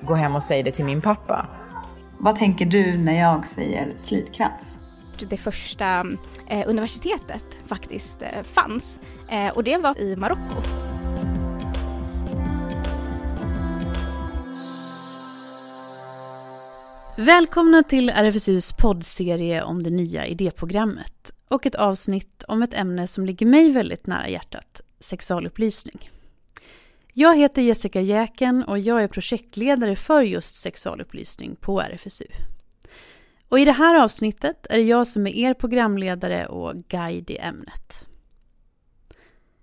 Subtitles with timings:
[0.00, 1.46] Gå hem och säg det till min pappa.
[2.18, 4.78] Vad tänker du när jag säger slitkrans?
[5.20, 6.06] Det första
[6.46, 10.62] eh, universitetet faktiskt eh, fanns eh, och det var i Marocko.
[17.18, 23.26] Välkomna till RFSUs poddserie om det nya idéprogrammet och ett avsnitt om ett ämne som
[23.26, 26.10] ligger mig väldigt nära hjärtat, sexualupplysning.
[27.18, 32.24] Jag heter Jessica Jäken och jag är projektledare för just sexualupplysning på RFSU.
[33.48, 37.36] Och i det här avsnittet är det jag som är er programledare och guide i
[37.36, 38.06] ämnet.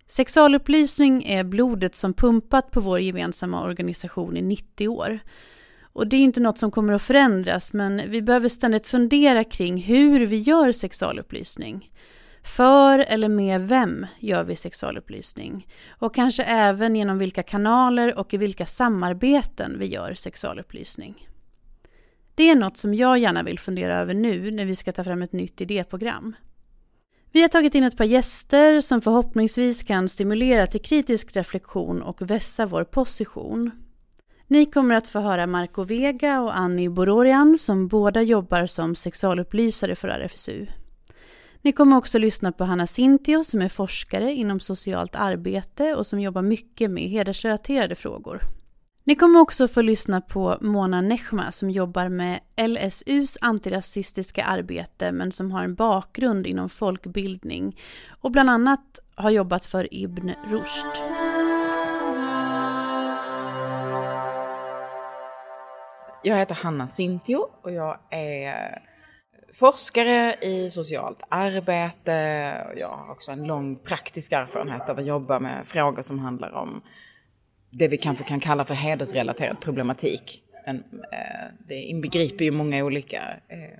[0.08, 5.20] Sexualupplysning är blodet som pumpat på vår gemensamma organisation i 90 år
[5.82, 9.77] och det är inte något som kommer att förändras men vi behöver ständigt fundera kring
[9.77, 11.90] hur vi gör sexualupplysning.
[12.44, 15.68] För eller med vem gör vi sexualupplysning?
[15.90, 21.27] Och kanske även genom vilka kanaler och i vilka samarbeten vi gör sexualupplysning.
[22.35, 25.22] Det är något som jag gärna vill fundera över nu när vi ska ta fram
[25.22, 26.35] ett nytt idéprogram.
[27.32, 32.22] Vi har tagit in ett par gäster som förhoppningsvis kan stimulera till kritisk reflektion och
[32.22, 33.72] vässa vår position.
[34.48, 39.96] Ni kommer att få höra Marco Vega och Annie Bororian som båda jobbar som sexualupplysare
[39.96, 40.68] för RFSU.
[41.64, 46.20] Ni kommer också lyssna på Hanna Sintio som är forskare inom socialt arbete och som
[46.20, 48.42] jobbar mycket med hedersrelaterade frågor.
[49.04, 55.32] Ni kommer också få lyssna på Mona Nechma som jobbar med LSUs antirasistiska arbete men
[55.32, 57.80] som har en bakgrund inom folkbildning
[58.22, 60.98] och bland annat har jobbat för Ibn Rushd.
[66.24, 68.93] Jag heter Hanna Sintio och jag är
[69.53, 72.12] forskare i socialt arbete.
[72.78, 76.81] Jag har också en lång praktisk erfarenhet av att jobba med frågor som handlar om
[77.69, 80.44] det vi kanske kan kalla för hedersrelaterad problematik.
[80.66, 80.75] Men,
[81.12, 83.79] eh, det inbegriper ju många olika eh,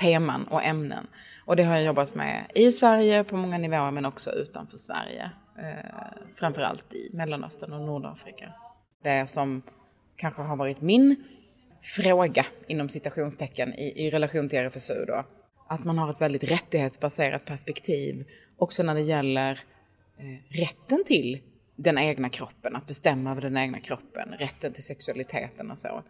[0.00, 1.06] teman och ämnen.
[1.44, 5.30] Och det har jag jobbat med i Sverige på många nivåer men också utanför Sverige.
[5.58, 5.86] Eh,
[6.34, 8.52] framförallt i Mellanöstern och Nordafrika.
[9.02, 9.62] Det som
[10.16, 11.16] kanske har varit min
[11.80, 15.24] fråga inom citationstecken i, i relation till RFSU då.
[15.68, 18.24] Att man har ett väldigt rättighetsbaserat perspektiv
[18.56, 19.60] också när det gäller
[20.18, 21.40] eh, rätten till
[21.76, 26.02] den egna kroppen, att bestämma över den egna kroppen, rätten till sexualiteten och så.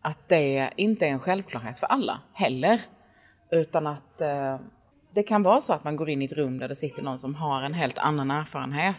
[0.00, 2.80] Att det inte är en självklarhet för alla heller.
[3.50, 4.60] Utan att eh,
[5.14, 7.18] det kan vara så att man går in i ett rum där det sitter någon
[7.18, 8.96] som har en helt annan erfarenhet.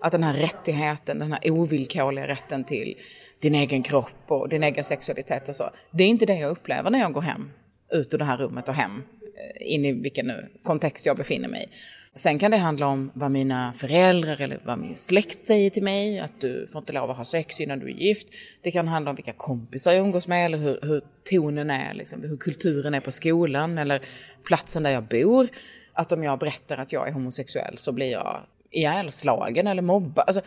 [0.00, 2.96] Att den här rättigheten, den här ovillkorliga rätten till
[3.40, 5.70] din egen kropp och din egen sexualitet och så.
[5.90, 7.50] Det är inte det jag upplever när jag går hem,
[7.92, 11.48] ut ur det här rummet och hem, eh, in i vilken nu kontext jag befinner
[11.48, 11.68] mig i.
[12.16, 16.18] Sen kan det handla om vad mina föräldrar eller vad min släkt säger till mig,
[16.18, 18.28] att du får inte lov att ha sex innan du är gift.
[18.62, 22.22] Det kan handla om vilka kompisar jag umgås med eller hur, hur tonen är, liksom,
[22.22, 24.02] hur kulturen är på skolan eller
[24.44, 25.48] platsen där jag bor.
[25.92, 28.40] Att om jag berättar att jag är homosexuell så blir jag
[28.76, 30.24] ihjälslagen eller mobbad.
[30.26, 30.42] Alltså,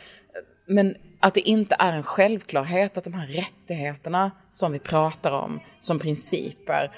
[0.68, 5.60] men att det inte är en självklarhet att de här rättigheterna som vi pratar om
[5.80, 6.92] som principer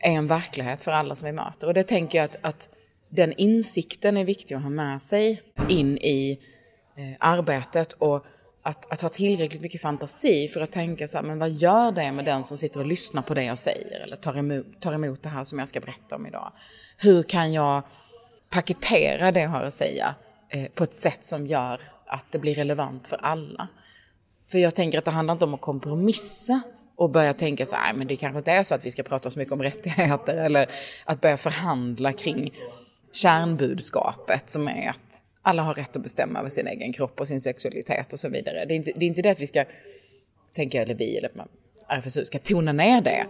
[0.00, 1.66] är en verklighet för alla som vi möter.
[1.66, 2.68] Och det tänker jag att, att
[3.08, 6.40] den insikten är viktig att ha med sig in i
[6.96, 8.26] eh, arbetet och
[8.62, 12.12] att, att, ha tillräckligt mycket fantasi för att tänka så här, men vad gör det
[12.12, 15.22] med den som sitter och lyssnar på det jag säger eller tar emot, tar emot
[15.22, 16.52] det här som jag ska berätta om idag?
[16.96, 17.82] Hur kan jag
[18.50, 20.14] paketera det jag har att säga
[20.48, 23.68] Eh, på ett sätt som gör att det blir relevant för alla.
[24.44, 26.62] För jag tänker att det handlar inte om att kompromissa
[26.96, 29.30] och börja tänka så här, men det kanske inte är så att vi ska prata
[29.30, 30.66] så mycket om rättigheter eller
[31.04, 32.54] att börja förhandla kring
[33.12, 37.40] kärnbudskapet som är att alla har rätt att bestämma över sin egen kropp och sin
[37.40, 38.64] sexualitet och så vidare.
[38.64, 39.64] Det är inte det, är inte det att vi ska,
[40.54, 41.30] tänker eller vi eller
[41.88, 43.26] RFSU ska tona ner det.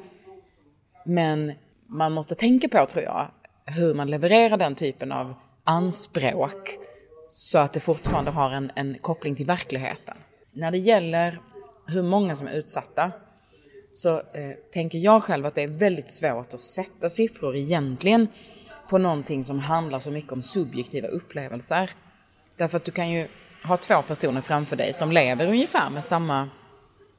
[1.04, 1.52] Men
[1.86, 3.30] man måste tänka på, tror jag,
[3.66, 6.78] hur man levererar den typen av anspråk
[7.30, 10.16] så att det fortfarande har en, en koppling till verkligheten.
[10.52, 11.40] När det gäller
[11.86, 13.12] hur många som är utsatta
[13.94, 18.28] så eh, tänker jag själv att det är väldigt svårt att sätta siffror egentligen
[18.88, 21.90] på någonting som handlar så mycket om subjektiva upplevelser.
[22.56, 23.28] Därför att du kan ju
[23.64, 26.48] ha två personer framför dig som lever ungefär med samma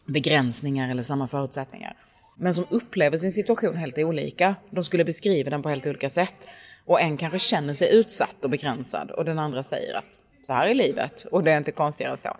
[0.05, 1.95] begränsningar eller samma förutsättningar.
[2.35, 4.55] Men som upplever sin situation helt olika.
[4.69, 6.47] De skulle beskriva den på helt olika sätt.
[6.89, 10.05] Och en kanske känner sig utsatt och begränsad och den andra säger att
[10.41, 12.37] så här är livet och det är inte konstigare än så.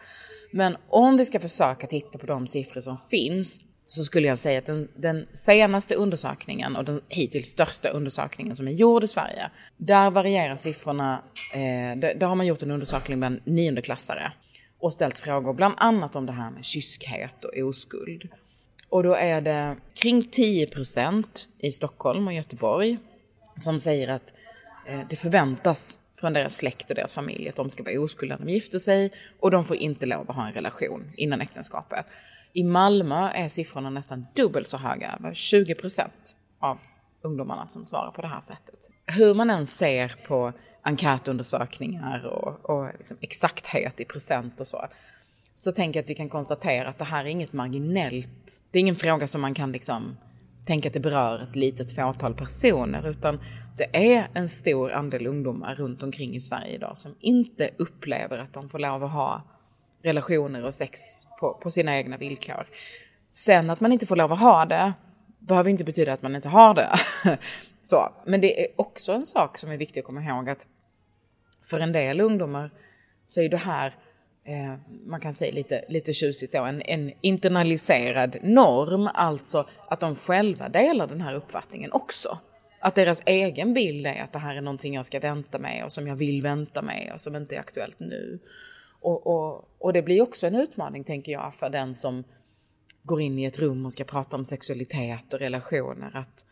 [0.51, 4.59] Men om vi ska försöka titta på de siffror som finns så skulle jag säga
[4.59, 9.49] att den, den, senaste undersökningen och den hittills största undersökningen som är gjord i Sverige,
[9.77, 11.23] där varierar siffrorna.
[11.53, 14.31] Eh, där, där har man gjort en undersökning bland niondeklassare
[14.79, 18.29] och ställt frågor bland annat om det här med kyskhet och oskuld.
[18.89, 21.25] Och då är det kring 10%
[21.59, 22.97] i Stockholm och Göteborg
[23.57, 24.33] som säger att
[24.89, 28.45] Eh, det förväntas från deras släkt och deras familj att de ska vara oskulda när
[28.45, 32.05] de gifter sig och de får inte lov att ha en relation innan äktenskapet.
[32.53, 36.07] I Malmö är siffrorna nästan dubbelt så höga, över 20%
[36.59, 36.77] av
[37.21, 38.89] ungdomarna som svarar på det här sättet.
[39.05, 44.85] Hur man än ser på enkätundersökningar och, och liksom exakthet i procent och så,
[45.53, 48.63] så tänker jag att vi kan konstatera att det här är inget marginellt.
[48.71, 50.17] Det är ingen fråga som man kan liksom
[50.69, 53.39] tänka att det berör ett litet fåtal personer, utan
[53.77, 58.53] det är en stor andel ungdomar runt omkring i Sverige idag som inte upplever att
[58.53, 59.41] de får lov att ha
[60.03, 60.99] relationer och sex
[61.39, 62.67] på, på sina egna villkor.
[63.31, 64.93] Sen att man inte får lov att ha det
[65.39, 66.99] behöver inte betyda att man inte har det.
[67.81, 70.67] Så, men det är också en sak som är viktig att komma ihåg att
[71.63, 72.71] för en del ungdomar
[73.25, 73.95] så är det här,
[74.49, 74.75] eh,
[75.05, 80.69] man kan säga lite, lite tjusigt då, en, en internaliserad norm, alltså att de själva
[80.69, 82.37] delar den här uppfattningen också.
[82.79, 85.91] Att deras egen bild är att det här är någonting jag ska vänta med och
[85.91, 88.39] som jag vill vänta med och som inte är aktuellt nu.
[89.01, 92.23] Och, och, och det blir också en utmaning, tänker jag, för den som
[93.03, 96.45] går in i ett rum och ska prata om sexualitet och relationer, att,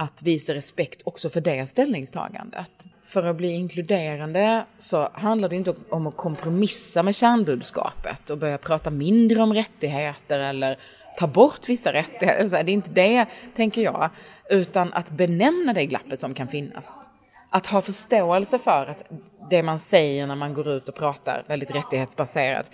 [0.00, 2.86] att visa respekt också för det ställningstagandet.
[3.02, 8.58] För att bli inkluderande så handlar det inte om att kompromissa med kärnbudskapet och börja
[8.58, 10.78] prata mindre om rättigheter eller
[11.18, 12.64] ta bort vissa rättigheter.
[12.64, 13.26] Det är inte det,
[13.56, 14.10] tänker jag,
[14.50, 17.10] utan att benämna det glappet som kan finnas.
[17.50, 19.04] Att ha förståelse för att
[19.50, 22.70] det man säger när man går ut och pratar väldigt rättighetsbaserat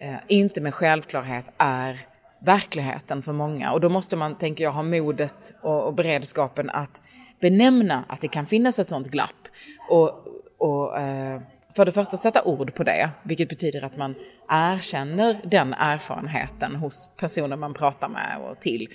[0.00, 2.06] eh, inte med självklarhet är
[2.40, 3.72] verkligheten för många.
[3.72, 7.02] Och då måste man, tänker jag, ha modet och, och beredskapen att
[7.40, 9.48] benämna att det kan finnas ett sånt glapp.
[9.88, 10.10] Och,
[10.58, 11.40] och eh,
[11.76, 14.14] för det första sätta ord på det, vilket betyder att man
[14.48, 18.88] erkänner den erfarenheten hos personer man pratar med och till.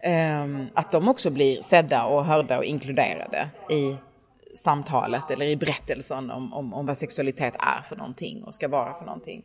[0.00, 0.44] Eh,
[0.74, 3.96] att de också blir sedda och hörda och inkluderade i
[4.56, 8.94] samtalet eller i berättelsen om, om, om vad sexualitet är för någonting och ska vara
[8.94, 9.44] för någonting.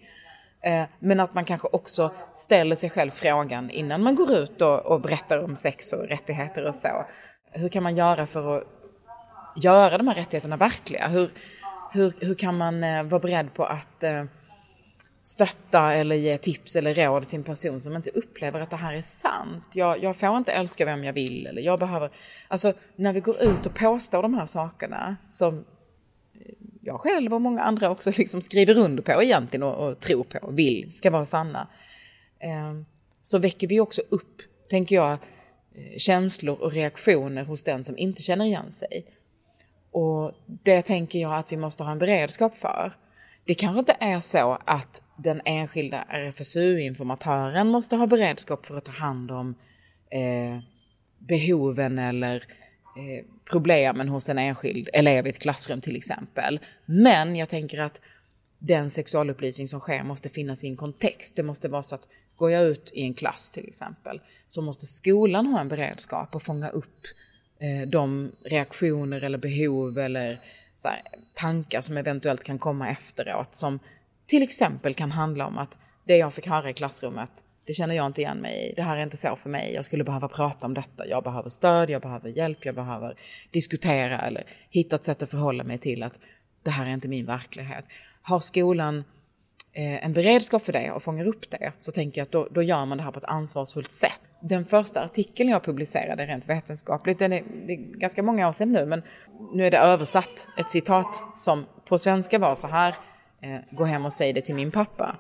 [0.64, 4.86] Eh, men att man kanske också ställer sig själv frågan innan man går ut och,
[4.86, 7.06] och berättar om sex och rättigheter och så.
[7.52, 8.64] Hur kan man göra för att
[9.56, 11.08] göra de här rättigheterna verkliga?
[11.08, 11.32] Hur,
[11.94, 14.24] hur, hur kan man eh, vara beredd på att eh,
[15.24, 18.94] stötta eller ge tips eller råd till en person som inte upplever att det här
[18.94, 19.66] är sant.
[19.74, 22.10] Jag, jag får inte älska vem jag vill eller jag behöver...
[22.48, 25.66] Alltså när vi går ut och påstår de här sakerna som
[26.82, 30.40] jag själv och många andra också liksom skriver under på egentligen och, och tror på
[30.42, 31.68] och vill ska vara sanna.
[32.40, 32.74] Eh,
[33.22, 38.22] så väcker vi också upp, tänker jag, eh, känslor och reaktioner hos den som inte
[38.22, 39.06] känner igen sig.
[39.92, 42.94] Och det tänker jag att vi måste ha en beredskap för.
[43.46, 48.92] Det kanske inte är så att den enskilda RFSU-informatören måste ha beredskap för att ta
[48.92, 49.56] hand om
[50.12, 50.64] eh,
[51.20, 52.36] behoven eller
[52.98, 56.60] eh, problemen hos en enskild elev i ett klassrum till exempel.
[56.86, 58.02] Men jag tänker att
[58.60, 61.36] den sexualupplysning som sker måste finnas i en kontext.
[61.36, 64.86] Det måste vara så att går jag ut i en klass till exempel så måste
[64.86, 67.06] skolan ha en beredskap och fånga upp
[67.60, 70.42] eh, de reaktioner eller behov eller
[70.84, 71.02] här,
[71.34, 73.80] tankar som eventuellt kan komma efteråt som
[74.26, 77.32] till exempel kan handla om att det jag fick höra i klassrummet,
[77.72, 78.74] det känner jag inte igen mig i.
[78.76, 79.74] Det här är inte så för mig.
[79.74, 81.08] Jag skulle behöva prata om detta.
[81.08, 83.16] Jag behöver stöd, jag behöver hjälp, jag behöver
[83.52, 86.20] diskutera eller hitta ett sätt att förhålla mig till att
[86.64, 87.86] det här är inte min verklighet.
[88.22, 89.04] Har skolan
[89.74, 92.64] eh, en beredskap för det och fångar upp det så tänker jag att då, då
[92.64, 94.22] gör man det här på ett ansvarsfullt sätt.
[94.42, 98.72] Den första artikeln jag publicerade rent vetenskapligt, den är, det är ganska många år sedan
[98.72, 99.04] nu, men
[99.54, 102.96] nu är det översatt ett citat som på svenska var så här,
[103.42, 105.18] eh, gå hem och säg det till min pappa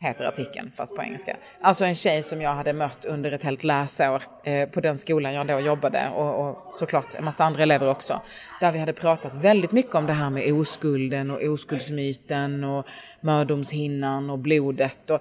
[0.00, 1.36] heter artikeln, fast på engelska.
[1.60, 5.34] Alltså en tjej som jag hade mött under ett helt läsår eh, på den skolan
[5.34, 8.22] jag då jobbade och, och, såklart en massa andra elever också.
[8.60, 12.86] Där vi hade pratat väldigt mycket om det här med oskulden och oskuldsmyten och
[13.20, 15.10] mördomshinnan och blodet.
[15.10, 15.20] Och,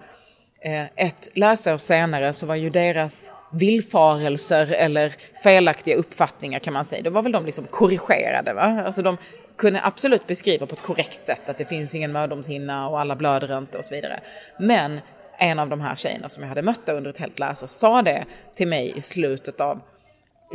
[0.66, 7.02] eh, ett läsår senare så var ju deras villfarelser eller felaktiga uppfattningar kan man säga,
[7.02, 8.54] då var väl de liksom korrigerade.
[8.54, 8.84] Va?
[8.86, 9.18] Alltså de
[9.58, 13.58] kunde absolut beskriva på ett korrekt sätt att det finns ingen mödomshinna och alla blöder
[13.58, 14.20] inte och så vidare.
[14.60, 15.00] Men
[15.40, 18.26] en av de här tjejerna som jag hade mött under ett helt läsår sa det
[18.56, 19.82] till mig i slutet av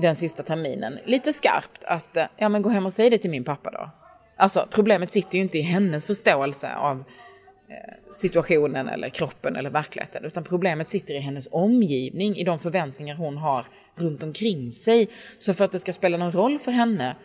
[0.00, 3.30] den sista terminen, lite skarpt, att eh, ja men gå hem och säg det till
[3.30, 3.90] min pappa då.
[4.36, 7.04] Alltså problemet sitter ju inte i hennes förståelse av
[7.68, 13.14] eh, situationen eller kroppen eller verkligheten, utan problemet sitter i hennes omgivning, i de förväntningar
[13.14, 13.66] hon har
[13.96, 15.08] runt omkring sig.
[15.38, 17.16] Så för att det ska spela någon roll för henne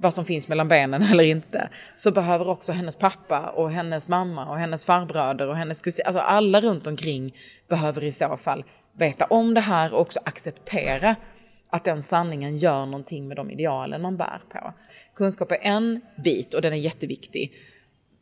[0.00, 4.46] vad som finns mellan benen eller inte, så behöver också hennes pappa och hennes mamma
[4.46, 7.36] och hennes farbröder och hennes kusin, alltså alla runt omkring
[7.68, 11.16] behöver i så fall veta om det här och också acceptera
[11.70, 14.72] att den sanningen gör någonting med de idealen man bär på.
[15.14, 17.52] Kunskap är en bit och den är jätteviktig.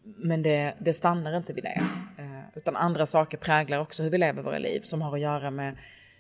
[0.02, 1.82] Men det, det stannar inte vid det.
[2.18, 5.50] Eh, utan andra saker präglar också hur vi lever våra liv som har att göra
[5.50, 5.76] med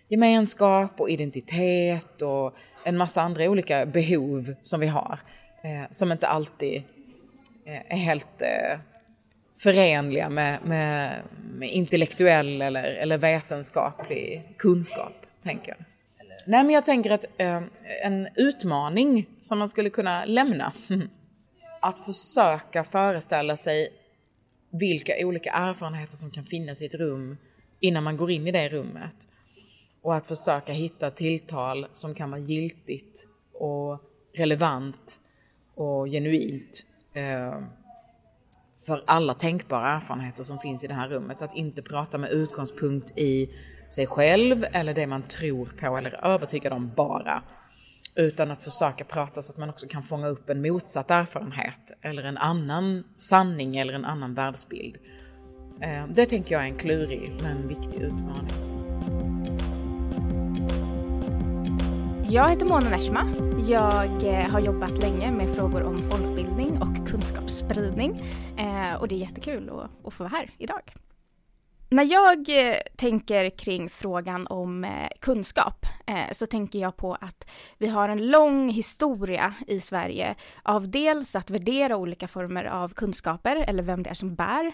[0.08, 5.18] gemenskap och identitet och en massa andra olika behov som vi har.
[5.62, 6.82] Eh, som inte alltid
[7.64, 8.42] eh, är helt
[9.58, 11.22] förenliga med, med,
[11.54, 15.84] med intellektuell eller, eller vetenskaplig kunskap, tänker jag.
[16.46, 17.62] Nej, men jag tänker att eh,
[18.02, 20.72] en utmaning som man skulle kunna lämna.
[21.80, 23.88] att försöka föreställa sig
[24.70, 27.36] vilka olika erfarenheter som kan finnas i ett rum
[27.80, 29.16] innan man går in i det rummet.
[30.02, 34.02] Och att försöka hitta tilltal som kan vara giltigt och
[34.36, 35.20] relevant
[35.78, 37.58] och genuint eh,
[38.86, 41.42] för alla tänkbara erfarenheter som finns i det här rummet.
[41.42, 43.50] Att inte prata med utgångspunkt i
[43.88, 47.42] sig själv eller det man tror på eller är övertygad om bara.
[48.14, 52.24] Utan att försöka prata så att man också kan fånga upp en motsatt erfarenhet eller
[52.24, 54.96] en annan sanning eller en annan världsbild.
[55.80, 58.67] Eh, det tänker jag är en klurig men viktig utmaning.
[62.30, 63.26] Jag heter Mona Neshma.
[63.68, 68.22] Jag eh, har jobbat länge med frågor om folkbildning och kunskapsspridning.
[68.58, 69.70] Eh, och det är jättekul
[70.04, 70.94] att få vara här idag.
[71.90, 77.48] När jag eh, tänker kring frågan om eh, kunskap eh, så tänker jag på att
[77.78, 83.56] vi har en lång historia i Sverige av dels att värdera olika former av kunskaper
[83.56, 84.72] eller vem det är som bär,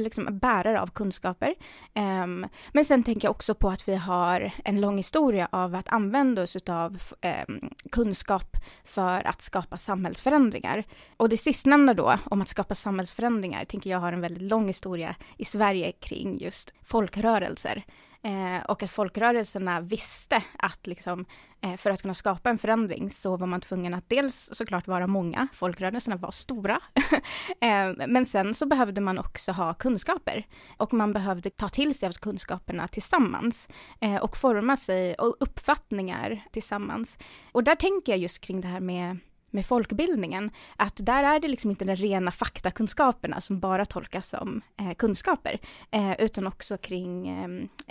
[0.00, 1.54] liksom bärare av kunskaper.
[1.94, 5.88] Ehm, men sen tänker jag också på att vi har en lång historia av att
[5.88, 10.84] använda oss av ehm, kunskap för att skapa samhällsförändringar.
[11.16, 15.16] Och det sistnämnda då, om att skapa samhällsförändringar, tänker jag har en väldigt lång historia
[15.36, 17.84] i Sverige kring kring just folkrörelser.
[18.22, 21.24] Eh, och att folkrörelserna visste att liksom,
[21.60, 25.06] eh, för att kunna skapa en förändring så var man tvungen att dels såklart vara
[25.06, 26.80] många, folkrörelserna var stora,
[27.60, 30.46] eh, men sen så behövde man också ha kunskaper.
[30.76, 33.68] Och man behövde ta till sig av kunskaperna tillsammans
[34.00, 37.18] eh, och forma sig och uppfattningar tillsammans.
[37.52, 39.18] Och där tänker jag just kring det här med
[39.54, 44.62] med folkbildningen, att där är det liksom inte de rena faktakunskaperna som bara tolkas som
[44.80, 45.58] eh, kunskaper,
[45.90, 47.48] eh, utan också kring, eh,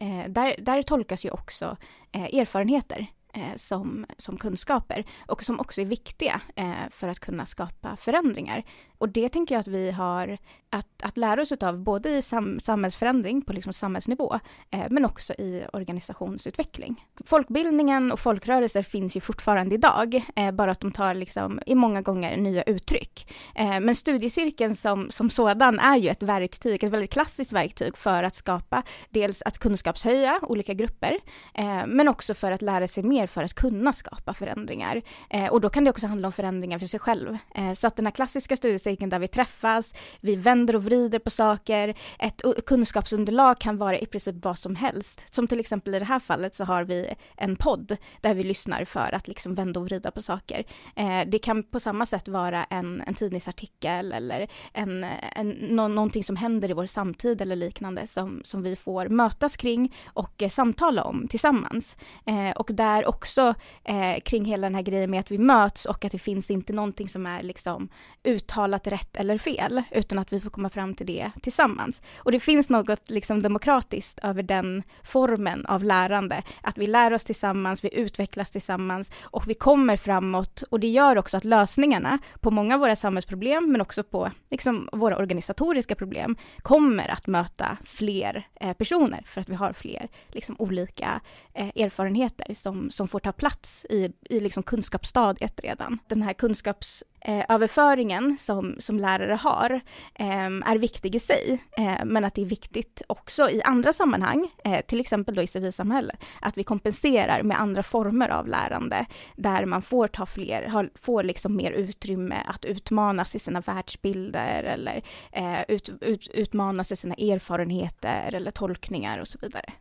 [0.08, 1.78] eh, där, där tolkas ju också
[2.12, 7.46] eh, erfarenheter eh, som, som kunskaper och som också är viktiga eh, för att kunna
[7.46, 8.64] skapa förändringar.
[9.04, 10.38] Och det tänker jag att vi har
[10.70, 14.40] att, att lära oss av både i sam, samhällsförändring på liksom samhällsnivå,
[14.72, 17.06] eh, men också i organisationsutveckling.
[17.26, 22.02] Folkbildningen och folkrörelser finns ju fortfarande idag, eh, bara att de tar liksom, i många
[22.02, 23.34] gånger nya uttryck.
[23.56, 28.24] Eh, men studiecirkeln som, som sådan är ju ett verktyg, ett väldigt klassiskt verktyg för
[28.24, 31.20] att skapa dels att kunskapshöja olika grupper,
[31.54, 35.02] eh, men också för att lära sig mer för att kunna skapa förändringar.
[35.30, 37.38] Eh, och då kan det också handla om förändringar för sig själv.
[37.56, 41.20] Eh, så att den här klassiska studiecirkeln cirkeln där vi träffas, vi vänder och vrider
[41.20, 41.94] på saker.
[42.20, 45.34] Ett kunskapsunderlag kan vara i princip vad som helst.
[45.34, 48.86] Som till exempel i det här fallet så har vi en podd där vi lyssnar
[48.86, 50.66] för att liksom vända och vrida på saker.
[50.96, 56.24] Eh, det kan på samma sätt vara en, en tidningsartikel eller en, en, no, någonting
[56.24, 60.50] som händer i vår samtid eller liknande som, som vi får mötas kring och eh,
[60.50, 61.96] samtala om tillsammans.
[62.26, 66.06] Eh, och där också eh, kring hela den här grejen med att vi möts och
[66.06, 67.90] att det finns inte någonting som är liksom
[68.24, 72.02] uttalat uttalat rätt eller fel, utan att vi får komma fram till det tillsammans.
[72.18, 77.24] Och det finns något liksom demokratiskt över den formen av lärande, att vi lär oss
[77.24, 82.52] tillsammans, vi utvecklas tillsammans och vi kommer framåt och det gör också att lösningarna på
[82.52, 88.48] många av våra samhällsproblem, men också på liksom, våra organisatoriska problem, kommer att möta fler
[88.62, 91.22] eh, personer för att vi har fler liksom, olika
[91.54, 96.00] eh, erfarenheter som, som får ta plats i, i liksom, kunskapsstadiet redan.
[96.08, 99.72] Den här kunskaps eh, överföringen som, som lärare har
[100.16, 104.48] eh, är viktig i sig, eh, men att det är viktigt också i andra sammanhang,
[104.64, 109.66] eh, till exempel då i civilsamhället, att vi kompenserar med andra former av lärande, där
[109.66, 115.04] man får ta fler, har, får liksom mer utrymme att utmanas i sina världsbilder eller
[115.32, 119.74] eh, ut, ut, utmanas i sina erfarenheter eller tolkningar och så vidare.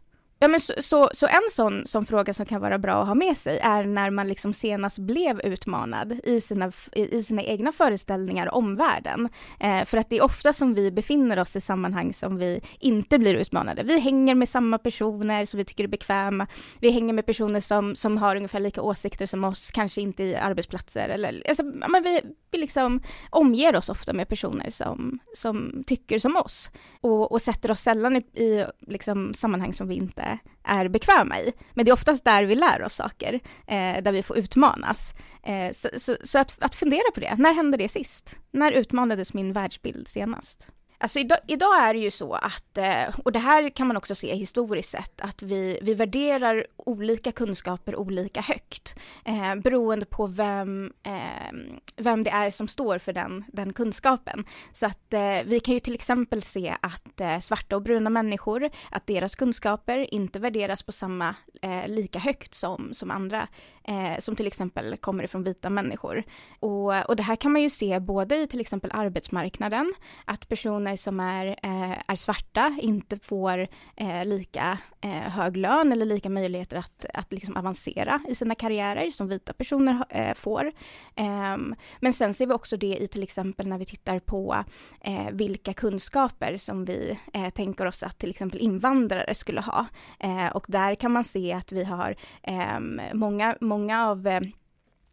[0.43, 3.15] Ja, men så, så, så, en sån, sån fråga som kan vara bra att ha
[3.15, 8.55] med sig är när man liksom senast blev utmanad i sina, i sina egna föreställningar
[8.55, 9.29] om världen.
[9.61, 13.19] Eh, för att det är ofta som vi befinner oss i sammanhang som vi inte
[13.19, 13.83] blir utmanade.
[13.83, 16.47] Vi hänger med samma personer som vi tycker är bekväma.
[16.81, 20.37] Vi hänger med personer som, som har ungefär lika åsikter som oss, kanske inte i
[20.37, 21.09] arbetsplatser.
[21.09, 22.21] Eller, alltså, men vi,
[22.51, 26.71] vi liksom omger oss ofta med personer som, som tycker som oss
[27.01, 30.32] och, och sätter oss sällan i, i liksom, sammanhang som vi inte
[30.65, 31.53] är bekväma i.
[31.75, 35.15] Men det är oftast där vi lär oss saker, eh, där vi får utmanas.
[35.43, 38.37] Eh, så, så, så att, att fundera på det, när hände det sist?
[38.51, 40.69] När utmanades min världsbild senast?
[41.03, 44.15] Alltså idag, idag, är det ju så att, eh, och det här kan man också
[44.15, 50.93] se historiskt sett, att vi, vi värderar olika kunskaper olika högt eh, beroende på vem,
[51.03, 51.53] eh,
[51.97, 54.45] vem det är som står för den, den kunskapen.
[54.73, 58.71] Så att eh, vi kan ju till exempel se att eh, svarta och bruna människor,
[58.91, 63.49] att deras kunskaper inte värderas på samma eh, lika högt som, som andra
[63.85, 66.25] eh, som till exempel kommer ifrån vita människor.
[66.61, 69.95] Och, och det här kan man ju se både i till exempel arbetsmarknaden,
[70.25, 76.07] att personer som är, eh, är svarta inte får eh, lika eh, hög lön eller
[76.07, 80.73] lika möjligheter att, att liksom avancera i sina karriärer som vita personer eh, får.
[81.17, 84.65] Ehm, men sen ser vi också det i till exempel när vi tittar på
[85.01, 89.87] eh, vilka kunskaper som vi eh, tänker oss att till exempel invandrare skulle ha.
[90.21, 94.41] Eh, och där kan man se att vi har ehm, många många av eh,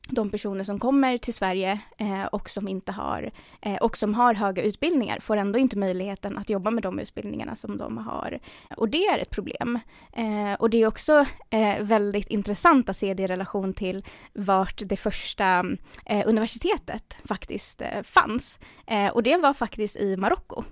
[0.10, 4.34] de personer som kommer till Sverige eh, och som inte har eh, och som har
[4.34, 8.40] höga utbildningar får ändå inte möjligheten att jobba med de utbildningarna som de har.
[8.78, 9.80] Och det är ett problem.
[10.14, 14.82] Eh, och det är också eh, väldigt intressant att se det i relation till vart
[14.86, 15.66] det första
[16.06, 18.60] eh, universitetet faktiskt eh, fanns.
[18.88, 20.64] Eh, och det var faktiskt i Marocko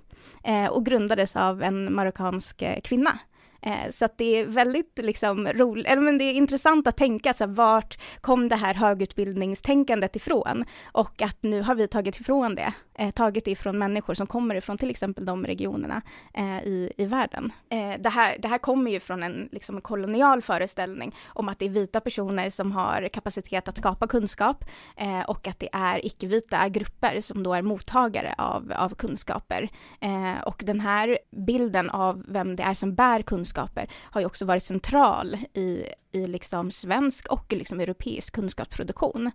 [0.44, 3.18] eh, och grundades av en marockansk eh, kvinna.
[3.62, 7.32] Eh, så att det är väldigt liksom roligt, eller men det är intressant att tänka
[7.32, 10.64] så här, vart kom det här högutbildningstänkandet ifrån?
[10.92, 14.54] Och att nu har vi tagit ifrån det, eh, tagit det ifrån människor som kommer
[14.54, 16.02] ifrån till exempel de regionerna
[16.34, 17.52] eh, i, i världen.
[17.70, 21.58] Eh, det, här, det här kommer ju från en, liksom en kolonial föreställning om att
[21.58, 24.64] det är vita personer som har kapacitet att skapa kunskap
[24.96, 29.68] eh, och att det är icke-vita grupper som då är mottagare av, av kunskaper.
[30.00, 34.26] Eh, och den här bilden av vem det är som bär kunskap kunskaper har ju
[34.26, 39.30] också varit central i, i liksom svensk och liksom europeisk kunskapsproduktion.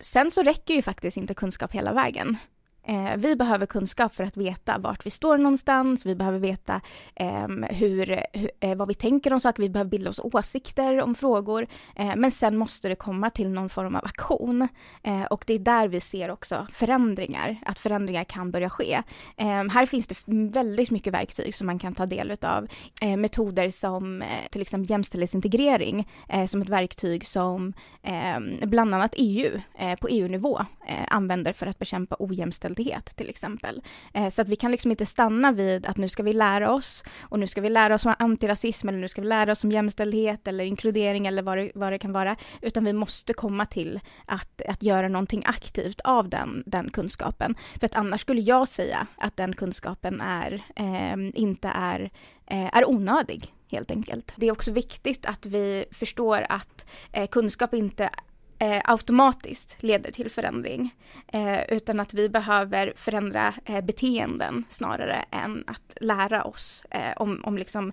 [0.00, 2.36] Sen så räcker ju faktiskt inte kunskap hela vägen.
[2.88, 6.80] Eh, vi behöver kunskap för att veta vart vi står någonstans, vi behöver veta
[7.14, 11.14] eh, hur, hur eh, vad vi tänker om saker, vi behöver bilda oss åsikter om
[11.14, 11.66] frågor.
[11.96, 14.68] Eh, men sen måste det komma till någon form av aktion.
[15.02, 19.02] Eh, och det är där vi ser också förändringar, att förändringar kan börja ske.
[19.36, 22.68] Eh, här finns det väldigt mycket verktyg som man kan ta del av.
[23.00, 27.72] Eh, metoder som eh, till exempel jämställdhetsintegrering eh, som ett verktyg som
[28.02, 29.60] ehm, bland annat EU
[30.00, 30.60] på EU-nivå
[31.08, 33.82] använder för att bekämpa ojämställdhet självständighet till exempel.
[34.14, 37.04] Eh, så att vi kan liksom inte stanna vid att nu ska vi lära oss
[37.30, 39.72] och nu ska vi lära oss om antirasism eller nu ska vi lära oss om
[39.72, 44.00] jämställdhet eller inkludering eller vad det, vad det kan vara, utan vi måste komma till
[44.26, 47.54] att, att göra någonting aktivt av den, den kunskapen.
[47.80, 52.10] För att annars skulle jag säga att den kunskapen är, eh, inte är,
[52.46, 54.32] eh, är onödig helt enkelt.
[54.36, 58.10] Det är också viktigt att vi förstår att eh, kunskap inte
[58.58, 60.94] eh, automatiskt leder till förändring.
[61.32, 67.40] Eh, utan att vi behöver förändra eh, beteenden snarare än att lära oss eh, om,
[67.44, 67.92] om liksom,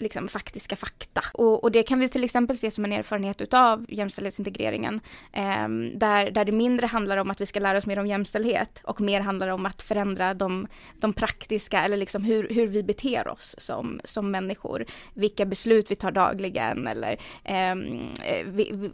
[0.00, 1.22] liksom faktiska fakta.
[1.32, 5.00] Och, och, det kan vi till exempel se som en erfarenhet utav jämställdhetsintegreringen.
[5.32, 8.80] Ehm, där, där det mindre handlar om att vi ska lära oss mer om jämställdhet
[8.84, 13.28] och mer handlar om att förändra de, de praktiska eller liksom hur, hur vi beter
[13.28, 14.84] oss som, som människor.
[15.14, 18.46] Vilka beslut vi tar dagligen eller ehm, eh,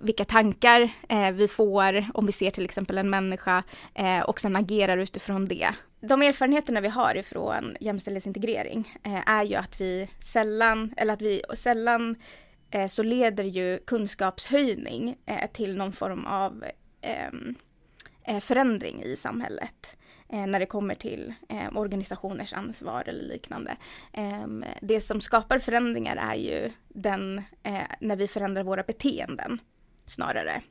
[0.02, 3.62] vilka tankar eh, vi får om vi ser till exempel en människa
[3.94, 5.70] eh, och sen agerar utifrån det.
[6.00, 11.42] De erfarenheterna vi har ifrån jämställdhetsintegrering eh, är ju att vi sällan, eller att vi
[11.54, 12.16] sällan
[12.70, 16.64] eh, så leder ju kunskapshöjning eh, till någon form av
[17.00, 17.54] ehm,
[18.24, 19.96] eh, förändring i samhället
[20.28, 23.76] eh, när det kommer till eh, organisationers ansvar eller liknande.
[24.12, 24.46] Eh,
[24.82, 29.58] det som skapar förändringar är ju den, eh, när vi förändrar våra beteenden
[30.06, 30.62] snarare.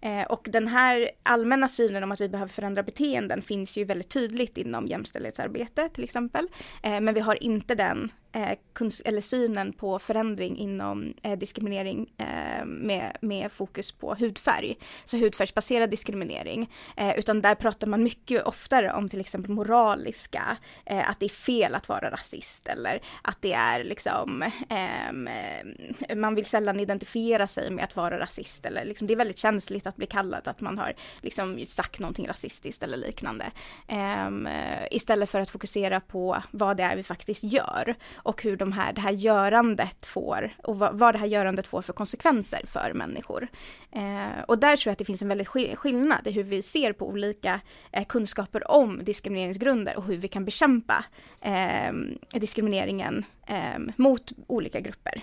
[0.00, 4.10] Eh, och den här allmänna synen om att vi behöver förändra beteenden finns ju väldigt
[4.10, 6.48] tydligt inom jämställdhetsarbete till exempel.
[6.82, 8.56] Eh, men vi har inte den Eh,
[9.04, 14.78] eller synen på förändring inom eh, diskriminering eh, med, med fokus på hudfärg.
[15.04, 16.70] Så hudfärgsbaserad diskriminering.
[16.96, 21.28] Eh, utan där pratar man mycket oftare om till exempel moraliska, eh, att det är
[21.28, 27.46] fel att vara rasist eller att det är liksom, ehm, eh, man vill sällan identifiera
[27.46, 30.60] sig med att vara rasist eller liksom, det är väldigt känsligt att bli kallad att
[30.60, 33.44] man har liksom sagt någonting rasistiskt eller liknande.
[33.88, 38.56] Ehm, eh, istället för att fokusera på vad det är vi faktiskt gör och hur
[38.56, 42.60] de här, det här görandet får och vad, vad det här görandet får för konsekvenser
[42.72, 43.48] för människor.
[43.92, 46.92] Eh, och där tror jag att det finns en väldigt skillnad i hur vi ser
[46.92, 47.60] på olika
[47.92, 51.04] eh, kunskaper om diskrimineringsgrunder och hur vi kan bekämpa
[51.40, 51.92] eh,
[52.40, 55.22] diskrimineringen eh, mot olika grupper.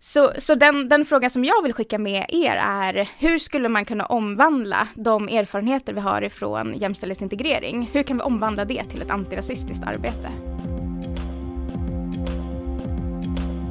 [0.00, 3.84] Så, så den, den frågan som jag vill skicka med er är hur skulle man
[3.84, 7.90] kunna omvandla de erfarenheter vi har ifrån jämställdhetsintegrering?
[7.92, 10.57] Hur kan vi omvandla det till ett antirasistiskt arbete?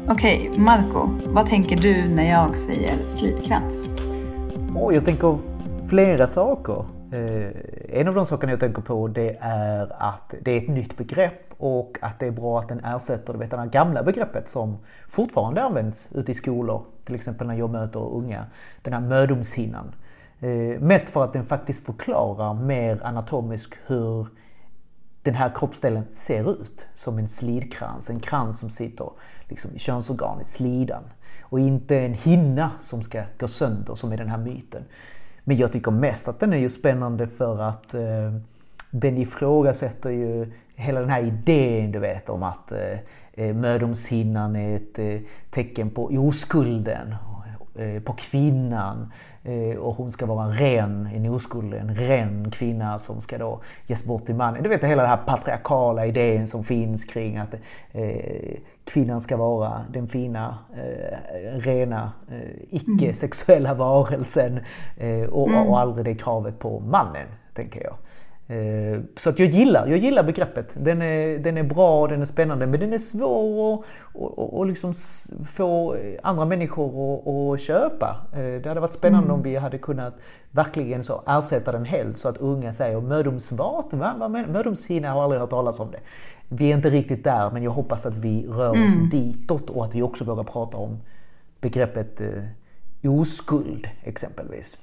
[0.10, 3.90] Okej, Marco, vad tänker du när jag säger slitkrans?
[4.76, 5.38] Oh, jag tänker
[5.90, 6.86] flera saker.
[7.12, 10.98] Eh, en av de sakerna jag tänker på det är att det är ett nytt
[10.98, 14.78] begrepp och att det är bra att den ersätter du vet, det gamla begreppet som
[15.08, 18.46] fortfarande används ute i skolor, till exempel när jag möter unga.
[18.82, 19.96] Den här mödomshinnan.
[20.40, 24.28] Eh, mest för att den faktiskt förklarar mer anatomiskt hur
[25.24, 29.10] den här kroppsdelen ser ut som en slidkrans, en krans som sitter
[29.50, 31.04] liksom i könsorganet, slidan.
[31.42, 34.84] Och inte en hinna som ska gå sönder som är den här myten.
[35.44, 38.34] Men jag tycker mest att den är ju spännande för att eh,
[38.92, 43.00] den ifrågasätter ju hela den här idén du vet om att eh,
[43.34, 47.16] eh mödomshinnan är ett eh, tecken på oskulden,
[47.76, 49.12] eh, på kvinnan
[49.80, 54.06] och hon ska vara en ren, en oskuld, en ren kvinna som ska då ges
[54.06, 54.64] bort till mannen.
[54.64, 57.54] Du vet hela den här patriarkala idén som finns kring att
[57.92, 64.60] eh, kvinnan ska vara den fina, eh, rena, eh, icke-sexuella varelsen
[64.98, 65.68] eh, och, mm.
[65.68, 67.96] och aldrig det kravet på mannen, tänker jag.
[68.50, 70.70] Eh, så att jag gillar, jag gillar begreppet.
[70.74, 74.66] Den är, den är bra, den är spännande men den är svår att och, och
[74.66, 74.94] liksom
[75.46, 78.18] få andra människor att, att köpa.
[78.34, 79.36] Eh, det hade varit spännande mm.
[79.36, 80.14] om vi hade kunnat
[80.52, 84.28] verkligen så ersätta den helt så att unga säger mödomsvaten, va?
[84.28, 86.00] Mödomshinna, har aldrig hört talas om det.
[86.50, 89.10] Vi är inte riktigt där men jag hoppas att vi rör oss mm.
[89.10, 90.98] ditåt och att vi också vågar prata om
[91.62, 94.78] begreppet eh, oskuld exempelvis.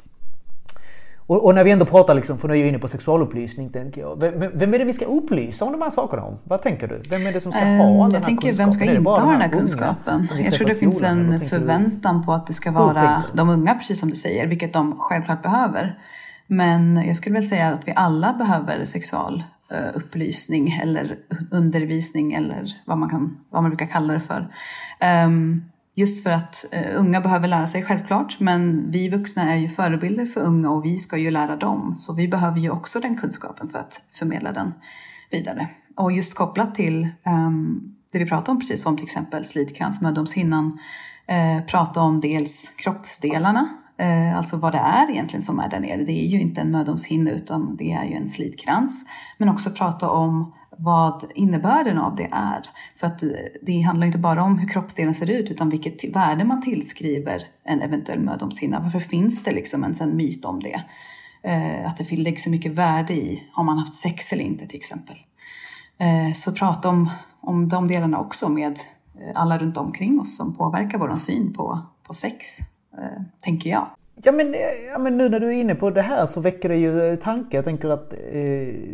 [1.27, 4.01] Och, och, när vi ändå pratar, liksom, för nu är jag inne på sexualupplysning, tänker
[4.01, 4.21] jag.
[4.21, 6.39] Vem, vem, är det vi ska upplysa om de här sakerna om?
[6.45, 7.03] Vad tänker du?
[7.11, 9.31] Vem är det som ska um, ha all den Jag tänker, vem ska inte ha
[9.31, 10.29] den här kunskapen?
[10.45, 12.27] Jag tror det finns en förväntan du?
[12.27, 15.99] på att det ska vara de unga, precis som du säger, vilket de självklart behöver.
[16.47, 21.17] Men jag skulle väl säga att vi alla behöver sexualupplysning uh, eller
[21.51, 24.49] undervisning eller vad man, kan, vad man brukar kalla det för.
[25.27, 25.65] Um,
[25.97, 30.27] Just för att eh, unga behöver lära sig självklart, men vi vuxna är ju förebilder
[30.27, 31.95] för unga och vi ska ju lära dem.
[31.95, 34.73] Så vi behöver ju också den kunskapen för att förmedla den
[35.31, 35.69] vidare.
[35.97, 40.79] Och just kopplat till um, det vi pratade om precis som till exempel slidkrans, mödomshinnan,
[41.27, 46.05] eh, prata om dels kroppsdelarna, eh, alltså vad det är egentligen som är där nere.
[46.05, 49.05] Det är ju inte en mödomshinna utan det är ju en slidkrans.
[49.39, 52.67] Men också prata om vad innebörden av det är.
[52.97, 53.29] För att eh,
[53.63, 57.83] det handlar inte bara om hur kroppsdelen ser ut utan vilket värde man tillskriver en
[57.83, 58.81] eventuell mödomshinna.
[58.81, 60.83] Varför finns det liksom ens en myt om det?
[61.43, 64.79] Eh, att det läggs så mycket värde i, har man haft sex eller inte till
[64.79, 65.17] exempel.
[65.99, 67.11] Eh, så prata om,
[67.41, 68.79] om de delarna också med
[69.35, 72.59] alla runt omkring oss som påverkar vår syn på, på sex,
[73.41, 73.87] tänker jag.
[74.23, 74.61] Ja men, eh,
[74.93, 77.19] ja men nu när du är inne på det här så väcker det ju eh,
[77.19, 77.59] tankar.
[77.59, 78.19] Jag tänker att eh,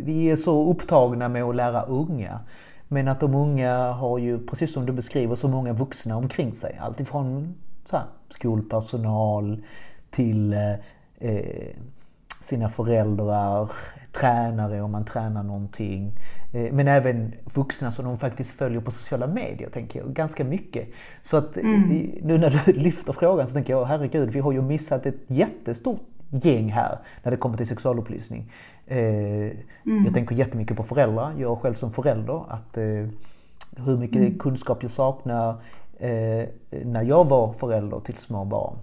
[0.03, 2.39] vi är så upptagna med att lära unga.
[2.87, 6.79] Men att de unga har ju, precis som du beskriver, så många vuxna omkring sig.
[6.81, 7.55] Alltifrån
[7.85, 9.63] så här, skolpersonal
[10.09, 10.73] till eh,
[11.19, 11.75] eh
[12.41, 13.71] sina föräldrar,
[14.11, 16.11] tränare om man tränar någonting.
[16.53, 20.87] Eh, men även vuxna som de faktiskt följer på sociala medier, tänker jag, ganska mycket.
[21.21, 22.11] Så att eh, mm.
[22.21, 26.01] nu när du lyfter frågan så tänker jag, herregud, vi har ju missat ett jättestort
[26.29, 28.51] gäng här när det kommer till sexualupplysning.
[28.87, 29.53] Eh, mm.
[30.05, 32.77] Jag tänker jättemycket på föräldrar, jag själv som förälder, att
[33.77, 34.39] hur mycket mm.
[34.39, 35.55] kunskap jag saknar
[36.83, 38.75] när jag var förälder till små barn.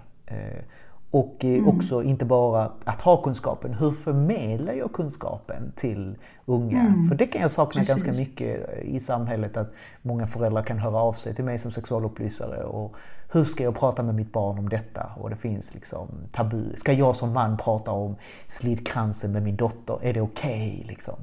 [1.11, 1.69] Och eh, mm.
[1.69, 6.17] också inte bara att ha kunskapen, hur förmedlar jag kunskapen till
[6.47, 6.81] unga?
[6.81, 7.09] Mm.
[7.09, 8.05] För det kan jag sakna Precis.
[8.05, 12.65] ganska mycket i samhället, att många föräldrar kan höra av sig till mig som sexualupplysare
[12.65, 12.97] och
[13.33, 15.07] hur ska jag prata med mitt barn om detta?
[15.21, 16.77] Och det finns liksom tabu.
[16.77, 18.17] Ska jag som man prata om
[18.47, 19.99] slidkransen med min dotter?
[20.03, 20.75] Är det okej?
[20.75, 21.17] Okay, liksom?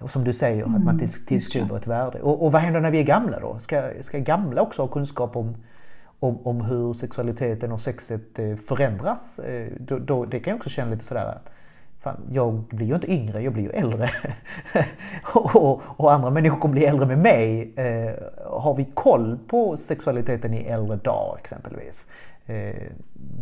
[0.00, 2.20] och som du säger, mm, att man mm, tillskriver ett värde.
[2.20, 3.58] Och, och, vad händer när vi är gamla då?
[3.58, 5.56] Ska, ska gamla också ha kunskap om,
[6.20, 9.38] om, om hur sexualiteten och sexet eh, förändras?
[9.38, 11.50] Eh, då, då, det kan jag också känna lite sådär att
[12.00, 14.10] fan, jag blir ju inte yngre, jag blir ju äldre.
[15.34, 17.74] och, och, andra människor kommer bli äldre med mig.
[17.76, 18.14] Eh,
[18.46, 22.06] har vi koll på sexualiteten i äldre dagar exempelvis?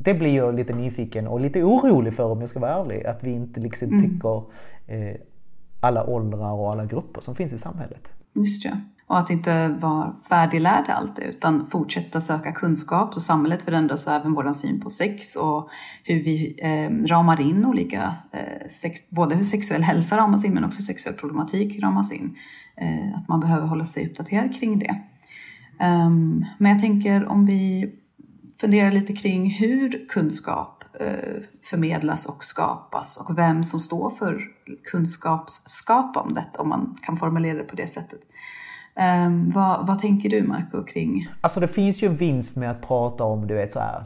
[0.02, 3.06] Det blir jag lite nyfiken och lite orolig för om jag ska vara ärlig.
[3.06, 4.02] Att vi inte liksom mm.
[4.02, 4.42] tycker
[5.80, 8.12] alla åldrar och alla grupper som finns i samhället.
[8.32, 8.80] Just det.
[9.08, 14.34] Och att inte vara färdiglärda alltid utan fortsätta söka kunskap och samhället förändras och även
[14.34, 15.70] vår syn på sex och
[16.04, 20.64] hur vi eh, ramar in olika, eh, sex, både hur sexuell hälsa ramas in men
[20.64, 22.36] också sexuell problematik ramas in.
[22.76, 25.02] Eh, att man behöver hålla sig uppdaterad kring det.
[25.80, 27.92] Um, men jag tänker om vi
[28.60, 34.40] funderar lite kring hur kunskap eh, förmedlas och skapas och vem som står för
[34.84, 38.20] kunskapsskapandet om man kan formulera det på det sättet.
[38.98, 41.28] Um, vad, vad, tänker du Marco kring?
[41.40, 44.04] Alltså det finns ju en vinst med att prata om du vet så här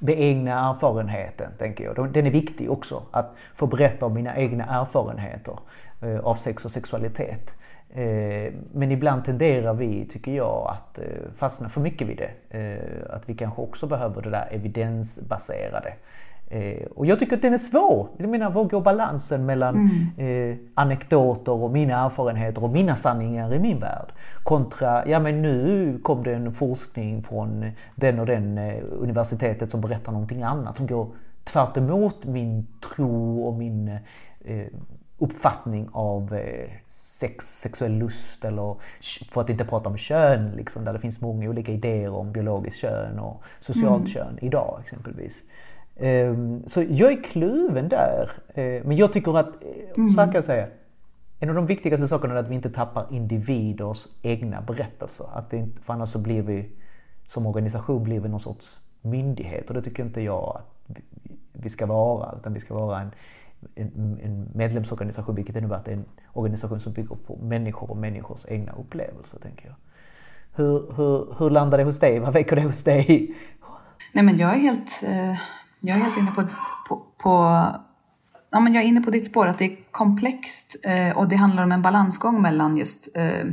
[0.00, 2.12] den egna erfarenheten, tänker jag.
[2.12, 5.58] Den är viktig också, att få berätta om mina egna erfarenheter
[6.02, 7.54] eh, av sex och sexualitet.
[7.90, 11.04] Eh, men ibland tenderar vi, tycker jag, att eh,
[11.36, 12.58] fastna för mycket vid det.
[12.58, 15.94] Eh, att vi kanske också behöver det där evidensbaserade.
[16.90, 18.08] Och jag tycker att den är svår.
[18.16, 20.58] Jag menar, var går balansen mellan mm.
[20.74, 24.12] anekdoter och mina erfarenheter och mina sanningar i min värld?
[24.42, 30.12] Kontra, ja men nu kom det en forskning från den och den universitetet som berättar
[30.12, 31.08] någonting annat som går
[31.44, 31.76] tvärt
[32.24, 33.98] min tro och min
[35.20, 38.76] uppfattning av eh, sex, sexuell lust eller
[39.30, 42.80] för att inte prata om kön, liksom, där det finns många olika idéer om biologiskt
[42.80, 44.06] kön och socialt mm.
[44.06, 45.42] kön idag exempelvis.
[46.00, 48.30] Ehm, så jag är kluven där.
[48.54, 50.10] Eh, men jag tycker att, eh, mm.
[50.10, 50.66] så här kan jag säga,
[51.38, 55.26] en av de viktigaste sakerna är att vi inte tappar individers egna berättelser.
[55.32, 56.70] Att det inte, för annars så blir vi
[57.26, 60.96] som organisation blir vi någon sorts myndighet och det tycker inte jag att
[61.52, 62.34] vi ska vara.
[62.36, 63.10] Utan vi ska vara en
[63.74, 67.96] en, en medlemsorganisation, vilket innebär att det är en organisation som bygger på människor och
[67.96, 69.74] människors egna upplevelser, tänker jag.
[70.52, 72.18] Hur, hur, hur landar det hos dig?
[72.18, 73.34] Vad väcker det hos dig?
[74.12, 75.38] Nej, men jag är helt, eh,
[75.80, 76.44] jag är helt inne på,
[76.88, 77.30] på, på
[78.50, 81.36] ja, men jag är inne på ditt spår, att det är komplext eh, och det
[81.36, 83.44] handlar om en balansgång mellan just eh,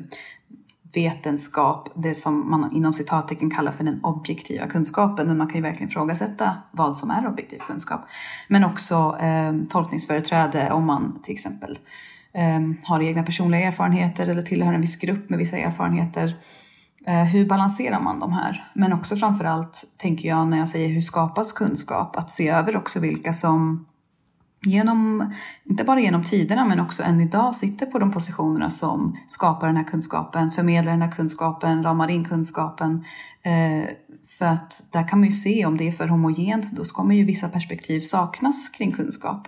[0.93, 5.61] vetenskap, det som man inom citattecken kallar för den objektiva kunskapen, men man kan ju
[5.61, 8.01] verkligen ifrågasätta vad som är objektiv kunskap.
[8.47, 11.79] Men också eh, tolkningsföreträde om man till exempel
[12.33, 16.35] eh, har egna personliga erfarenheter eller tillhör en viss grupp med vissa erfarenheter.
[17.08, 18.72] Eh, hur balanserar man de här?
[18.74, 23.00] Men också framförallt tänker jag när jag säger hur skapas kunskap, att se över också
[23.00, 23.86] vilka som
[24.65, 29.67] genom, inte bara genom tiderna men också än idag sitter på de positionerna som skapar
[29.67, 33.06] den här kunskapen, förmedlar den här kunskapen, ramar in kunskapen.
[33.43, 33.89] Eh,
[34.28, 37.24] för att där kan man ju se om det är för homogent, då kommer ju
[37.24, 39.48] vissa perspektiv saknas kring kunskap.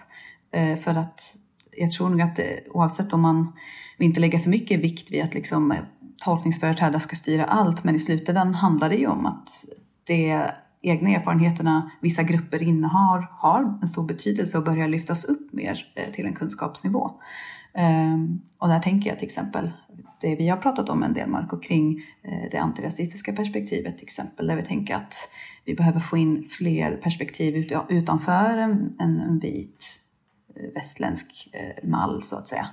[0.54, 1.36] Eh, för att
[1.78, 3.54] jag tror nog att det, oavsett om man
[3.98, 5.74] inte lägger för mycket vikt vid att liksom
[6.19, 9.49] tolkningsföreträdare ska styra allt, men i slutändan handlar det ju om att
[10.03, 10.51] det
[10.82, 16.12] egna erfarenheterna vissa grupper innehar har en stor betydelse och börjar lyftas upp mer eh,
[16.12, 17.12] till en kunskapsnivå.
[17.73, 19.71] Ehm, och där tänker jag till exempel
[20.21, 24.47] det vi har pratat om en del, Marco, kring eh, det antirasistiska perspektivet till exempel,
[24.47, 25.15] där vi tänker att
[25.65, 29.99] vi behöver få in fler perspektiv utanför en, en, vit
[30.55, 31.49] eh, västländsk
[31.84, 32.67] mall så att säga.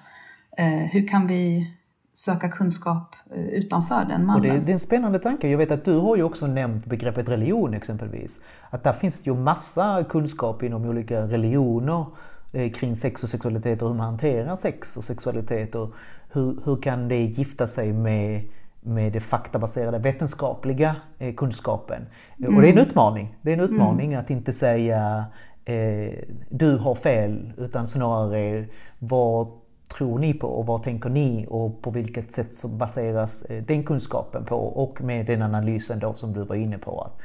[0.92, 1.70] Hur kan vi
[2.16, 4.55] söka kunskap eh, utanför den mallen.
[4.55, 5.48] Det, det, är en spännande tanke.
[5.48, 8.40] Jag vet att du har ju också nämnt begreppet religion exempelvis.
[8.70, 12.07] Att där finns ju massa kunskap inom olika religioner
[12.52, 15.94] eh, kring sex och sexualitet och hur man hanterar sex och sexualitet och
[16.33, 18.42] hur, hur kan det gifta sig med
[18.81, 22.07] med det faktabaserade vetenskapliga eh, kunskapen.
[22.38, 22.57] Mm.
[22.57, 22.88] Och det är en mm.
[22.88, 23.37] utmaning.
[23.42, 24.24] Det är en utmaning mm.
[24.24, 25.24] att inte säga
[25.64, 26.12] eh,
[26.50, 28.66] du har fel utan snarare
[28.98, 29.48] vad
[29.88, 33.85] tror ni på och vad tänker ni och på vilket sätt så baseras eh, den
[33.85, 37.01] kunskapen på och med den analysen då som du var inne på.
[37.01, 37.20] Att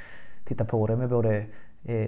[0.46, 1.46] titta på det med både
[1.84, 2.08] eh,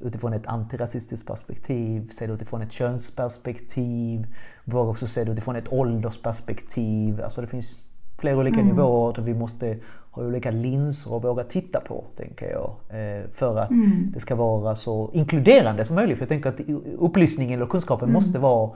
[0.00, 4.26] utifrån ett antirasistiskt perspektiv, se det utifrån ett könsperspektiv,
[4.64, 7.20] våga också se det utifrån ett åldersperspektiv.
[7.22, 7.80] Alltså det finns
[8.18, 8.66] flera olika mm.
[8.66, 9.78] nivåer där vi måste
[10.10, 12.70] ha olika linser och våga titta på, tänker jag.
[12.88, 14.10] Eh, för att mm.
[14.14, 16.18] det ska vara så inkluderande som möjligt.
[16.18, 16.60] För jag tänker att
[16.98, 18.14] upplysningen eller kunskapen mm.
[18.14, 18.70] måste vara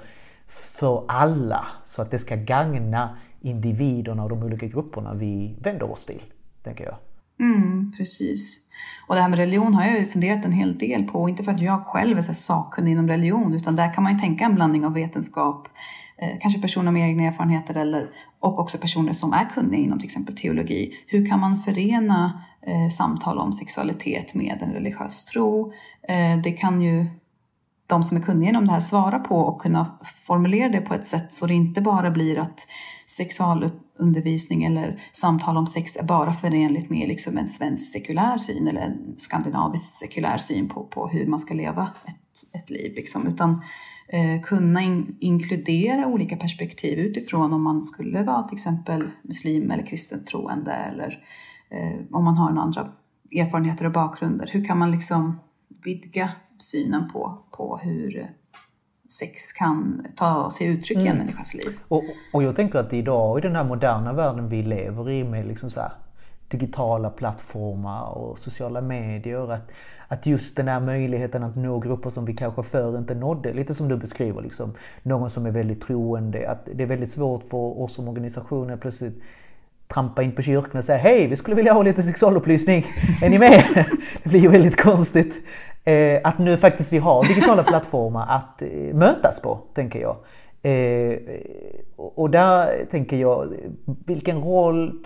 [0.47, 6.07] för alla så att det ska gagna individerna och de olika grupperna vi vänder oss
[6.07, 6.23] till,
[6.63, 6.97] tänker jag.
[7.41, 8.61] Mm, precis.
[9.07, 11.53] Och det här med religion har jag ju funderat en hel del på, inte för
[11.53, 14.55] att jag själv är så sakkunnig inom religion, utan där kan man ju tänka en
[14.55, 15.69] blandning av vetenskap
[16.19, 20.07] eh, kanske personer med egna erfarenheter eller, och också personer som är kunniga inom till
[20.07, 20.93] exempel teologi.
[21.07, 25.73] Hur kan man förena eh, samtal om sexualitet med en religiös tro?
[26.09, 27.07] Eh, det kan ju
[27.87, 31.07] de som är kunniga inom det här svara på och kunna formulera det på ett
[31.07, 32.67] sätt så det inte bara blir att
[33.07, 38.81] sexualundervisning eller samtal om sex är bara förenligt med liksom en svensk sekulär syn eller
[38.81, 42.95] en skandinavisk sekulär syn på, på hur man ska leva ett, ett liv.
[42.95, 43.27] Liksom.
[43.27, 43.51] Utan
[44.09, 49.87] eh, kunna in, inkludera olika perspektiv utifrån om man skulle vara till exempel muslim eller
[49.87, 51.19] kristen troende eller
[51.71, 52.89] eh, om man har andra
[53.33, 54.51] erfarenheter och bakgrunder.
[54.53, 55.41] Hur kan man liksom
[55.85, 58.31] vidga synen på, på hur
[59.09, 61.07] sex kan ta sig uttryck mm.
[61.07, 61.27] i en mm.
[61.27, 61.79] människas liv.
[61.89, 65.47] Och, och jag tänker att idag i den här moderna världen vi lever i med
[65.47, 65.93] liksom så här,
[66.49, 69.53] digitala plattformar och sociala medier.
[69.53, 69.71] Att,
[70.09, 73.75] att just den här möjligheten att nå grupper som vi kanske förr inte nådde, lite
[73.75, 76.51] som du beskriver, liksom, någon som är väldigt troende.
[76.51, 79.23] Att det är väldigt svårt för oss som organisationer plötsligt
[79.89, 82.87] trampa in på kyrkan och säga hej, vi skulle vilja ha lite sexualupplysning.
[83.23, 83.65] Är ni med?
[84.23, 85.43] Det blir ju väldigt konstigt.
[85.87, 90.17] Eh, att nu faktiskt vi har digitala plattformar att eh, mötas på, tänker jag.
[90.63, 91.19] Eh,
[91.97, 93.55] och där tänker jag,
[94.07, 94.99] vilken roll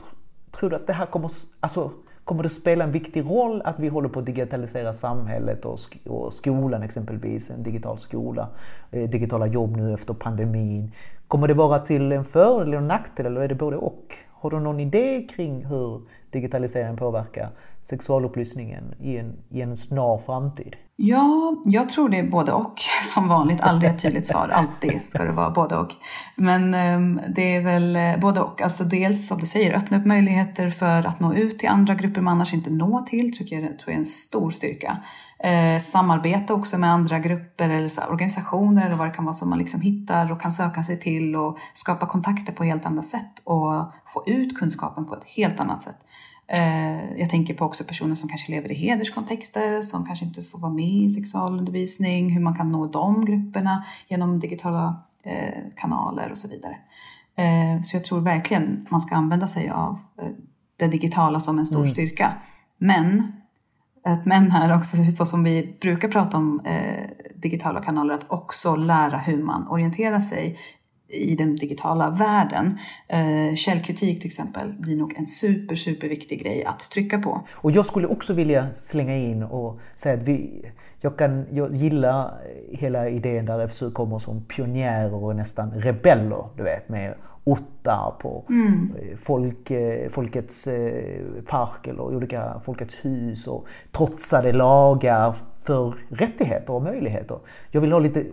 [0.50, 1.90] tror du att det här kommer, alltså,
[2.24, 5.98] kommer det spela en viktig roll att vi håller på att digitalisera samhället och, sk
[6.06, 8.48] och skolan exempelvis, en digital skola,
[8.90, 10.92] eh, digitala jobb nu efter pandemin.
[11.28, 14.14] Kommer det vara till en fördel eller en nackdel eller är det både och?
[14.30, 17.48] Har du någon idé kring hur digitaliseringen påverkar
[17.82, 20.76] sexualupplysningen i en, i en snar framtid?
[20.96, 22.74] Ja, jag tror det är både och.
[23.14, 24.48] Som vanligt, aldrig ett tydligt svar.
[24.48, 25.90] Alltid ska det vara både och.
[26.36, 28.62] Men um, det är väl eh, både och.
[28.62, 32.20] Alltså dels som du säger, öppna upp möjligheter för att nå ut till andra grupper
[32.20, 33.36] man annars inte når till.
[33.36, 34.98] tycker jag, tror jag är en stor styrka.
[35.44, 39.50] Eh, samarbeta också med andra grupper eller så, organisationer eller vad det kan vara som
[39.50, 43.42] man liksom hittar och kan söka sig till och skapa kontakter på helt andra sätt
[43.44, 45.96] och få ut kunskapen på ett helt annat sätt.
[46.52, 50.58] Eh, jag tänker på också personer som kanske lever i hederskontexter, som kanske inte får
[50.58, 56.38] vara med i sexualundervisning, hur man kan nå de grupperna genom digitala eh, kanaler och
[56.38, 56.76] så vidare.
[57.36, 59.98] Eh, så jag tror verkligen man ska använda sig av
[60.76, 61.90] det digitala som en stor mm.
[61.90, 62.32] styrka.
[62.78, 63.32] Men
[64.06, 66.60] ett men här också, så som vi brukar prata om
[67.34, 70.58] digitala kanaler, att också lära hur man orienterar sig
[71.10, 72.78] i den digitala världen.
[73.08, 77.44] Eh, källkritik till exempel blir nog en super, super viktig grej att trycka på.
[77.52, 80.66] Och jag skulle också vilja slänga in och säga att vi,
[81.00, 82.34] jag, kan, jag gillar
[82.72, 88.44] hela idén där FSU kommer som pionjärer och nästan rebeller, du vet, med ottar på
[88.48, 88.92] mm.
[89.22, 96.82] folk, eh, Folkets eh, park eller olika Folkets hus och trotsade lagar för rättigheter och
[96.82, 97.38] möjligheter.
[97.70, 98.24] Jag vill ha lite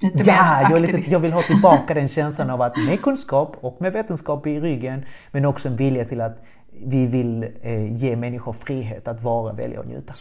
[0.00, 3.76] Lite ja, jag, lite, jag, vill ha tillbaka den känslan av att med kunskap och
[3.80, 6.44] med vetenskap i ryggen men också en vilja till att
[6.84, 10.14] vi vill eh, ge människor frihet att vara, välja och njuta.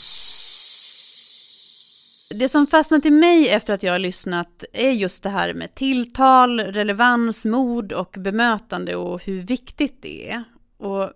[2.29, 5.75] Det som fastnat i mig efter att jag har lyssnat är just det här med
[5.75, 10.43] tilltal, relevans, mod och bemötande och hur viktigt det är.
[10.77, 11.09] Och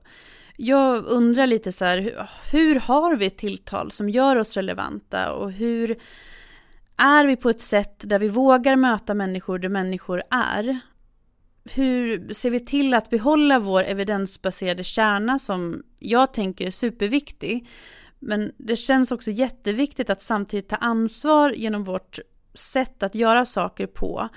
[0.58, 5.52] jag undrar lite så här, hur har vi ett tilltal som gör oss relevanta och
[5.52, 5.98] hur
[6.99, 10.79] är vi på ett sätt där vi vågar möta människor där människor är?
[11.63, 17.67] Hur ser vi till att behålla vår evidensbaserade kärna som jag tänker är superviktig?
[18.19, 22.19] Men det känns också jätteviktigt att samtidigt ta ansvar genom vårt
[22.53, 24.29] sätt att göra saker på.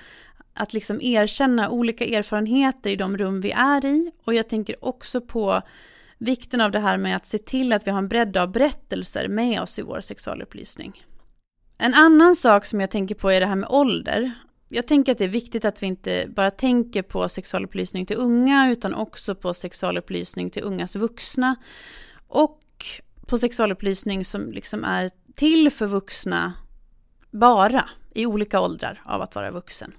[0.53, 4.11] Att liksom erkänna olika erfarenheter i de rum vi är i.
[4.23, 5.61] Och jag tänker också på
[6.17, 9.27] vikten av det här med att se till att vi har en bredd av berättelser
[9.27, 11.03] med oss i vår sexualupplysning.
[11.83, 14.31] En annan sak som jag tänker på är det här med ålder.
[14.69, 18.71] Jag tänker att det är viktigt att vi inte bara tänker på sexualupplysning till unga
[18.71, 21.55] utan också på sexualupplysning till ungas vuxna.
[22.27, 22.59] Och
[23.27, 26.53] på sexualupplysning som liksom är till för vuxna
[27.31, 29.91] bara i olika åldrar av att vara vuxen.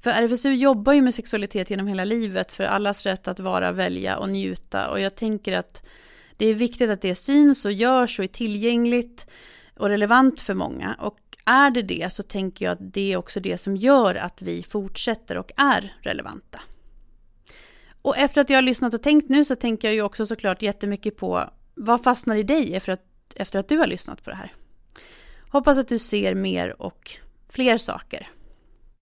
[0.00, 4.18] För RFSU jobbar ju med sexualitet genom hela livet för allas rätt att vara, välja
[4.18, 5.82] och njuta och jag tänker att
[6.36, 9.26] det är viktigt att det syns och görs och är tillgängligt
[9.78, 10.96] och relevant för många.
[10.98, 14.42] Och är det det så tänker jag att det är också det som gör att
[14.42, 16.60] vi fortsätter och är relevanta.
[18.02, 20.62] Och efter att jag har lyssnat och tänkt nu så tänker jag ju också såklart
[20.62, 23.02] jättemycket på vad fastnar i dig efter att,
[23.36, 24.52] efter att du har lyssnat på det här.
[25.50, 27.10] Hoppas att du ser mer och
[27.48, 28.28] fler saker.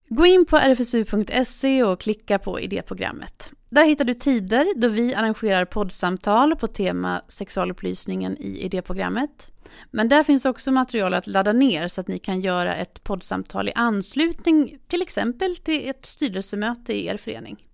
[0.08, 3.52] Gå in på rfsu.se och klicka på idéprogrammet.
[3.76, 9.50] Där hittar du tider då vi arrangerar poddsamtal på tema sexualupplysningen i idéprogrammet.
[9.90, 13.68] Men där finns också material att ladda ner så att ni kan göra ett poddsamtal
[13.68, 17.66] i anslutning till exempel till ett styrelsemöte i er förening.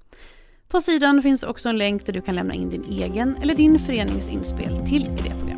[0.68, 3.78] På sidan finns också en länk där du kan lämna in din egen eller din
[3.78, 5.51] förenings inspel till idéprogrammet.